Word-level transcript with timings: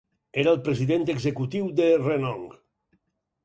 Era 0.43 0.53
el 0.55 0.57
president 0.67 1.05
executiu 1.15 1.69
de 1.83 1.93
Renong. 2.03 2.51